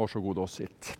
[0.00, 0.98] Varsågod och sitt.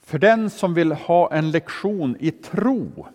[0.00, 3.06] För den som vill ha en lektion i tro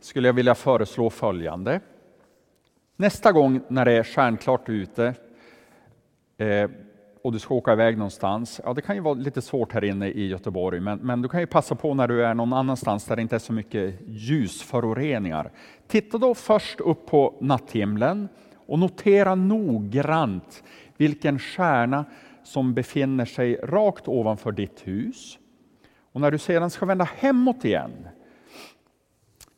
[0.00, 1.80] skulle jag vilja föreslå följande.
[2.96, 5.14] Nästa gång när det är stjärnklart ute
[6.36, 6.70] eh,
[7.24, 10.08] och du ska åka iväg någonstans, ja det kan ju vara lite svårt här inne
[10.08, 13.16] i Göteborg, men, men du kan ju passa på när du är någon annanstans där
[13.16, 15.50] det inte är så mycket ljusföroreningar.
[15.86, 18.28] Titta då först upp på natthimlen
[18.66, 20.64] och notera noggrant
[20.96, 22.04] vilken stjärna
[22.42, 25.38] som befinner sig rakt ovanför ditt hus.
[26.12, 28.08] Och när du sedan ska vända hemåt igen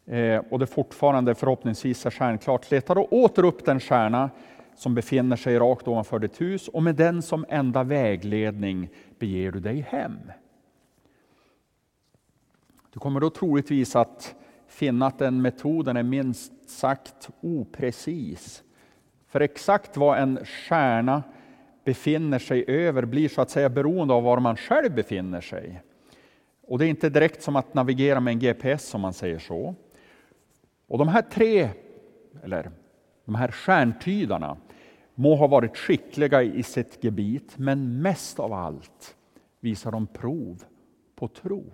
[0.07, 4.31] eh, och det fortfarande förhoppningsvis är stjärnklart, leta då åter upp den stjärna
[4.77, 9.61] som befinner sig rakt ovanför ditt hus och med den som enda vägledning beger du
[9.61, 10.19] dig hem.
[12.93, 14.35] Du kommer då troligtvis att
[14.69, 18.63] finna att den metoden är minst sagt oprecis.
[19.27, 21.23] För exakt vad en stjärna
[21.85, 25.83] befinner sig över blir så att säga beroende av var man själv befinner sig.
[26.63, 29.75] Och det är inte direkt som att navigera med en GPS om man säger så.
[30.87, 31.69] Och de här tre,
[32.43, 32.71] eller
[33.25, 34.57] de här stjärntydarna,
[35.17, 39.17] må ha varit skickliga i sitt gebit, men mest av allt
[39.61, 40.65] visar de prov
[41.15, 41.65] på tro.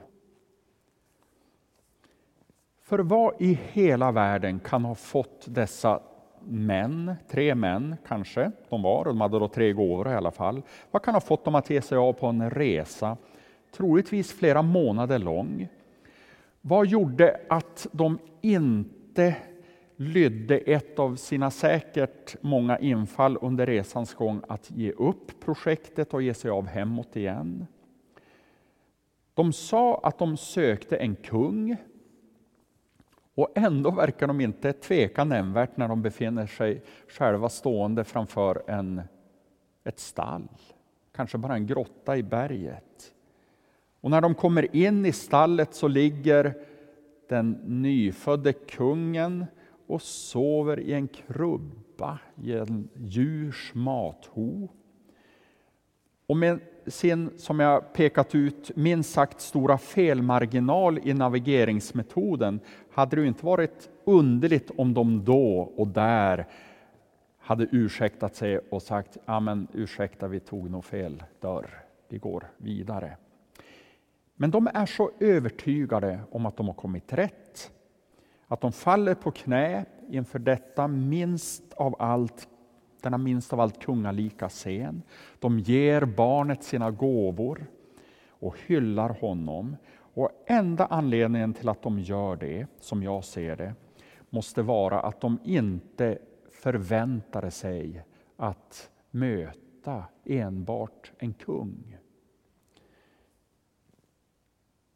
[2.82, 6.00] För vad i hela världen kan ha fått dessa
[6.44, 10.62] män, tre män kanske de var, de hade då tre gåvor i alla fall.
[10.90, 13.16] Vad kan ha fått dem att ge sig av på en resa,
[13.76, 15.68] troligtvis flera månader lång?
[16.60, 19.36] Vad gjorde att de inte
[19.96, 26.22] lydde ett av sina säkert många infall under resans gång att ge upp projektet och
[26.22, 27.66] ge sig av hemåt igen?
[29.34, 31.76] De sa att de sökte en kung
[33.34, 39.02] och ändå verkar de inte tveka nämnvärt när de befinner sig själva stående framför en,
[39.84, 40.48] ett stall,
[41.14, 43.14] kanske bara en grotta i berget.
[44.00, 46.54] Och när de kommer in i stallet så ligger
[47.28, 49.46] den nyfödde kungen
[49.92, 54.68] och sover i en krubba i en djurs matho.
[56.26, 62.60] Och med sin, som jag pekat ut, minst sagt stora felmarginal i navigeringsmetoden
[62.90, 66.46] hade det inte varit underligt om de då och där
[67.38, 72.50] hade ursäktat sig och sagt ja men ursäkta, vi tog nog fel dörr, vi går
[72.56, 73.16] vidare.
[74.36, 77.70] Men de är så övertygade om att de har kommit rätt,
[78.52, 82.48] att de faller på knä inför detta minst av allt
[83.00, 85.02] denna minst av allt kungalika scen.
[85.38, 87.66] De ger barnet sina gåvor
[88.28, 89.76] och hyllar honom.
[89.92, 93.74] Och enda anledningen till att de gör det, som jag ser det,
[94.30, 96.18] måste vara att de inte
[96.50, 98.04] förväntade sig
[98.36, 101.96] att möta enbart en kung.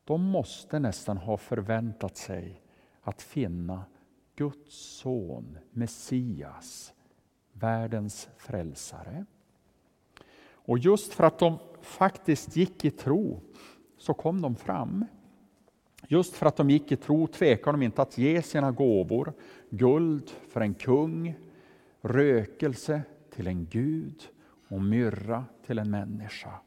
[0.04, 2.65] De måste nästan ha förväntat sig
[3.06, 3.84] att finna
[4.36, 6.92] Guds son, Messias,
[7.52, 9.24] världens frälsare.
[10.50, 13.40] Och just för att de faktiskt gick i tro
[13.98, 15.04] så kom de fram.
[16.08, 19.32] Just för att de gick i tro tvekade de inte att ge sina gåvor,
[19.70, 21.34] guld för en kung,
[22.00, 24.22] rökelse till en gud
[24.68, 26.60] och myrra till en människa.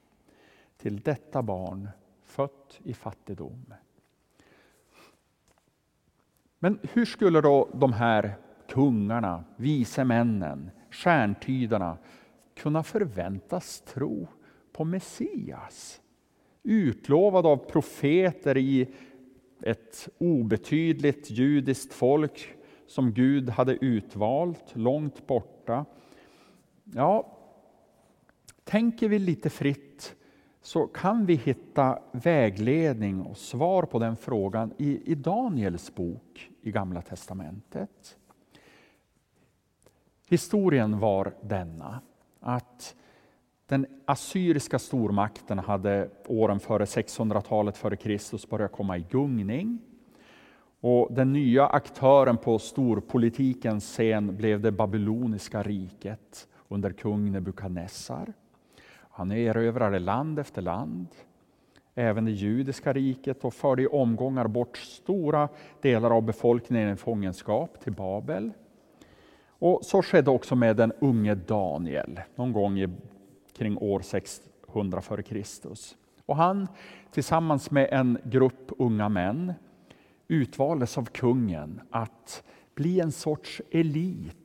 [0.77, 1.89] Till detta barn,
[2.23, 3.73] fött i fattigdom.
[6.59, 8.35] Men hur skulle då de här
[8.69, 11.97] kungarna, vise männen, stjärntydarna
[12.55, 14.27] kunna förväntas tro
[14.71, 16.01] på Messias?
[16.63, 18.87] Utlovad av profeter i
[19.61, 22.55] ett obetydligt judiskt folk
[22.87, 25.85] som Gud hade utvalt långt borta.
[26.83, 27.37] Ja,
[28.63, 30.15] tänker vi lite fritt
[30.61, 36.71] så kan vi hitta vägledning och svar på den frågan i, i Daniels bok i
[36.71, 38.17] Gamla testamentet.
[40.29, 42.01] Historien var denna,
[42.39, 42.95] att
[43.65, 49.79] den assyriska stormakten hade åren före 600-talet före Kristus börjat komma i gungning.
[50.81, 58.33] Och den nya aktören på storpolitikens scen blev det babyloniska riket under kung Nebukadnessar.
[59.19, 61.07] Han erövrade land efter land,
[61.95, 65.49] även det judiska riket och förde i omgångar bort stora
[65.81, 68.51] delar av befolkningen i fångenskap till Babel.
[69.47, 72.89] Och så skedde också med den unge Daniel, någon gång i,
[73.57, 75.43] kring år 600 f.Kr.
[76.25, 76.67] Och han
[77.11, 79.53] tillsammans med en grupp unga män
[80.27, 82.43] utvaldes av kungen att
[82.75, 84.38] bli en sorts elit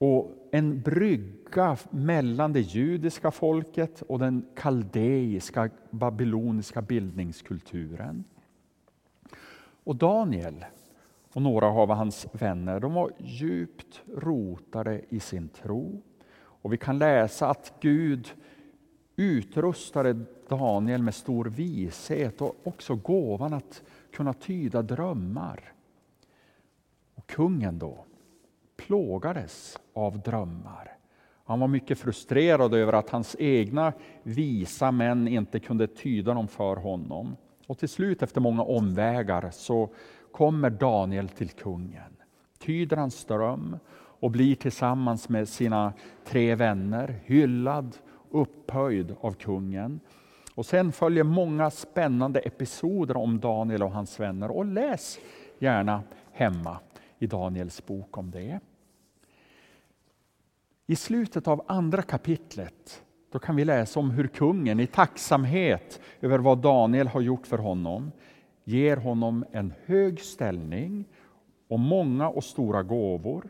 [0.00, 8.24] och en brygga mellan det judiska folket och den kaldeiska babyloniska bildningskulturen.
[9.84, 10.64] Och Daniel
[11.32, 16.02] och några av hans vänner de var djupt rotade i sin tro.
[16.36, 18.28] Och vi kan läsa att Gud
[19.16, 23.82] utrustade Daniel med stor vishet och också gåvan att
[24.12, 25.72] kunna tyda drömmar.
[27.14, 28.04] Och kungen då
[28.86, 30.96] plågades av drömmar.
[31.44, 33.92] Han var mycket frustrerad över att hans egna
[34.22, 37.36] visa män inte kunde tyda dem för honom.
[37.66, 39.88] Och till slut, efter många omvägar, så
[40.32, 42.16] kommer Daniel till kungen,
[42.58, 43.76] tyder hans dröm
[44.20, 45.92] och blir tillsammans med sina
[46.24, 47.96] tre vänner hyllad,
[48.30, 50.00] upphöjd av kungen.
[50.54, 54.50] Och sen följer många spännande episoder om Daniel och hans vänner.
[54.50, 55.18] Och läs
[55.58, 56.78] gärna hemma
[57.18, 58.60] i Daniels bok om det.
[60.90, 66.38] I slutet av andra kapitlet då kan vi läsa om hur kungen i tacksamhet över
[66.38, 68.12] vad Daniel har gjort för honom
[68.64, 71.04] ger honom en hög ställning
[71.68, 73.48] och många och stora gåvor.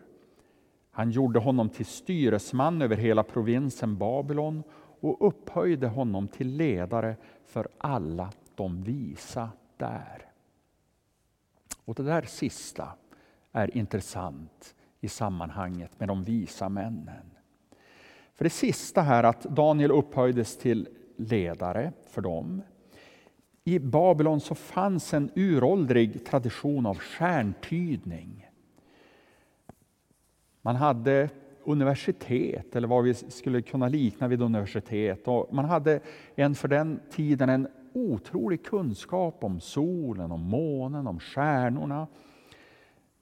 [0.91, 4.63] Han gjorde honom till styresman över hela provinsen Babylon
[5.01, 7.17] och upphöjde honom till ledare
[7.47, 10.27] för alla de visa där.
[11.85, 12.89] Och det där sista
[13.53, 17.31] är intressant i sammanhanget med de visa männen.
[18.35, 22.63] För det sista här, att Daniel upphöjdes till ledare för dem.
[23.65, 28.47] I Babylon så fanns en uråldrig tradition av stjärntydning.
[30.63, 31.29] Man hade
[31.65, 35.29] universitet, eller vad vi skulle kunna likna vid universitet.
[35.29, 36.01] Och man hade
[36.35, 42.07] en för den tiden en otrolig kunskap om solen, om månen, om stjärnorna,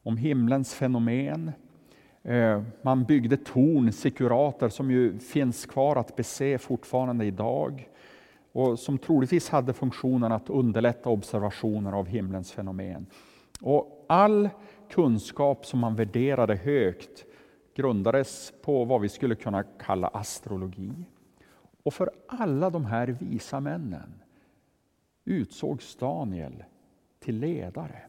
[0.02, 1.52] om himlens fenomen.
[2.22, 7.88] Eh, man byggde torn, sekurater, som ju finns kvar att bese fortfarande idag
[8.52, 13.06] och som troligtvis hade funktionen att underlätta observationer av himlens fenomen.
[13.60, 14.48] Och all
[14.90, 17.24] kunskap som man värderade högt
[17.74, 20.92] grundades på vad vi skulle kunna kalla astrologi.
[21.82, 24.22] Och för alla de här visa männen
[25.24, 26.64] utsågs Daniel
[27.20, 28.02] till ledare.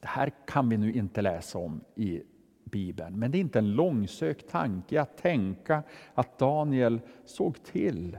[0.00, 2.22] Det här kan vi nu inte läsa om i
[2.68, 5.82] Bibeln, men det är inte en långsökt tanke att tänka
[6.14, 8.18] att Daniel såg till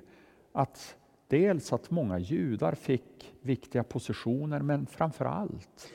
[0.51, 0.95] att
[1.27, 5.93] dels att många judar fick viktiga positioner, men framför allt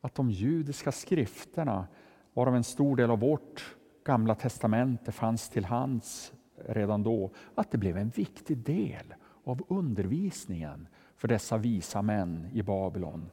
[0.00, 1.86] att de judiska skrifterna,
[2.34, 6.32] varav en stor del av vårt gamla testamente fanns till hands
[6.66, 9.14] redan då, att det blev en viktig del
[9.44, 13.30] av undervisningen för dessa visa män i Babylon.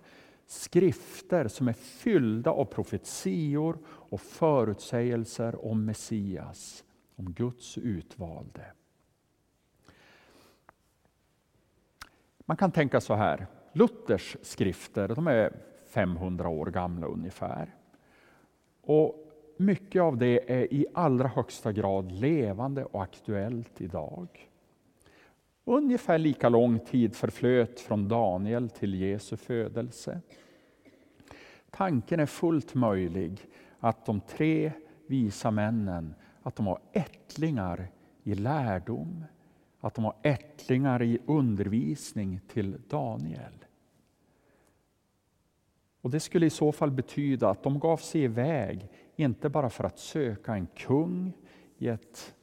[0.48, 6.84] Skrifter som är fyllda av profetior och förutsägelser om Messias,
[7.16, 8.66] om Guds utvalde.
[12.46, 15.54] Man kan tänka så här, Luthers skrifter de är
[15.86, 17.76] 500 år gamla ungefär.
[18.82, 19.28] Och
[19.58, 24.50] mycket av det är i allra högsta grad levande och aktuellt idag.
[25.70, 30.22] Ungefär lika lång tid förflöt från Daniel till Jesu födelse.
[31.70, 33.42] Tanken är fullt möjlig
[33.80, 34.72] att de tre
[35.08, 37.88] visa männen att de har ättlingar
[38.24, 39.24] i lärdom,
[39.80, 43.66] att de har ättlingar i undervisning till Daniel.
[46.02, 49.84] Och Det skulle i så fall betyda att de gav sig iväg, inte bara för
[49.84, 51.34] att söka en kung
[51.78, 52.34] i ett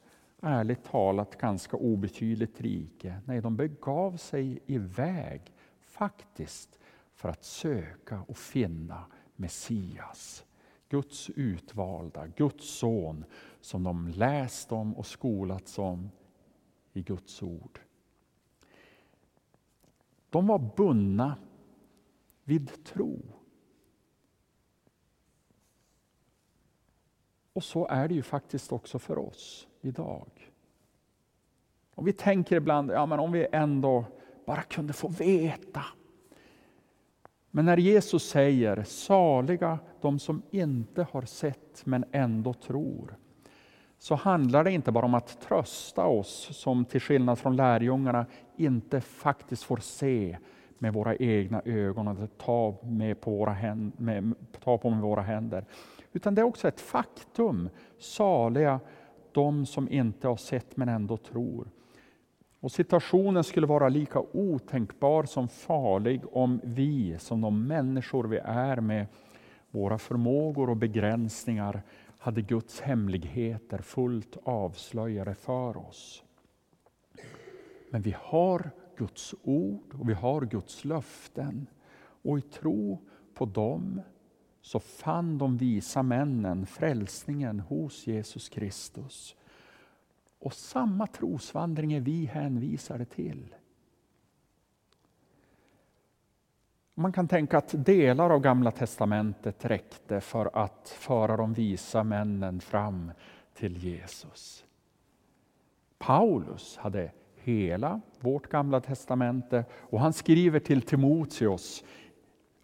[0.41, 3.21] ärligt talat ganska obetydligt rike.
[3.25, 6.79] Nej, de begav sig iväg faktiskt
[7.13, 10.45] för att söka och finna Messias.
[10.89, 13.25] Guds utvalda, Guds son
[13.61, 16.09] som de läst om och skolats om
[16.93, 17.79] i Guds ord.
[20.29, 21.37] De var bundna
[22.43, 23.21] vid tro.
[27.53, 30.51] Och så är det ju faktiskt också för oss idag.
[31.95, 34.05] Och vi tänker ibland, ja men om vi ändå
[34.45, 35.81] bara kunde få veta.
[37.51, 43.17] Men när Jesus säger, saliga de som inte har sett men ändå tror
[43.97, 48.25] så handlar det inte bara om att trösta oss som till skillnad från lärjungarna
[48.55, 50.37] inte faktiskt får se
[50.77, 55.21] med våra egna ögon och ta, med på, våra händer, med, ta på med våra
[55.21, 55.65] händer.
[56.13, 57.69] Utan det är också ett faktum.
[57.99, 58.79] Saliga
[59.35, 61.67] de som inte har sett men ändå tror.
[62.59, 68.81] Och situationen skulle vara lika otänkbar som farlig om vi, som de människor vi är
[68.81, 69.07] med
[69.71, 71.81] våra förmågor och begränsningar,
[72.17, 76.23] hade Guds hemligheter fullt avslöjade för oss.
[77.89, 81.67] Men vi har Guds ord och vi har Guds löften.
[82.21, 83.01] Och i tro
[83.33, 84.01] på dem
[84.65, 89.35] så fann de visa männen frälsningen hos Jesus Kristus.
[90.39, 93.55] Och samma trosvandring är vi hänvisade till.
[96.93, 102.61] Man kan tänka att delar av Gamla testamentet räckte för att föra de visa männen
[102.61, 103.11] fram
[103.53, 104.65] till Jesus.
[105.97, 111.83] Paulus hade hela vårt Gamla testamente och han skriver till Timoteus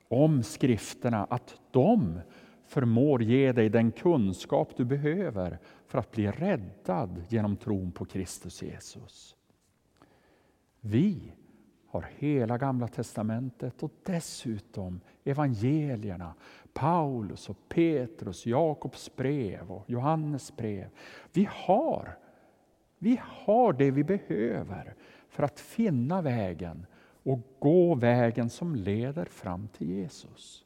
[0.08, 2.20] om skrifterna att de
[2.66, 8.62] förmår ge dig den kunskap du behöver för att bli räddad genom tron på Kristus
[8.62, 9.36] Jesus.
[10.82, 11.34] Vi
[11.88, 16.34] har hela Gamla testamentet och dessutom evangelierna,
[16.74, 20.90] Paulus och Petrus, Jakobs brev och Johannes brev.
[21.34, 22.18] Vi har,
[22.98, 24.96] vi har det vi behöver
[25.30, 26.86] för att finna vägen
[27.24, 30.66] och gå vägen som leder fram till Jesus.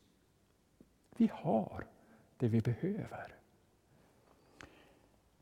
[1.17, 1.87] Vi har
[2.37, 3.35] det vi behöver.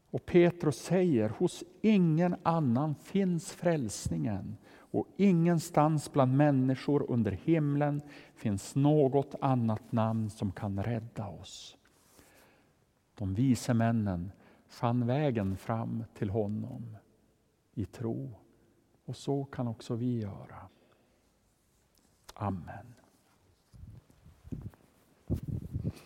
[0.09, 8.01] Och Petrus säger, hos ingen annan finns frälsningen och ingenstans bland människor under himlen
[8.35, 11.77] finns något annat namn som kan rädda oss.
[13.15, 14.31] De vise männen
[14.67, 16.97] fann vägen fram till honom
[17.73, 18.31] i tro
[19.05, 20.69] och så kan också vi göra.
[22.33, 22.93] Amen.